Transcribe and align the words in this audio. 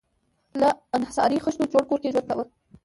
له 0.61 0.69
انحصاري 0.97 1.37
خښتو 1.43 1.71
جوړ 1.71 1.83
کور 1.89 1.99
کې 2.01 2.13
ژوند 2.13 2.27
کاوه. 2.29 2.45